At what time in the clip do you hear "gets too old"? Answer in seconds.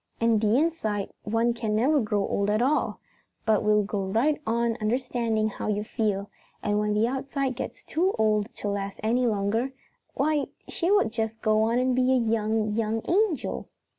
7.55-8.51